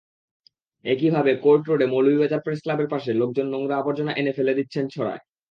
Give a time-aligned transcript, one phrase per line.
[0.85, 5.21] একইভাবে কোর্ট রোডে মৌলভীবাজার প্রেসক্লাবের পাশে লোকজন নোংরা-আবর্জনা এনে ফেলে দিচ্ছেন ছড়ায়।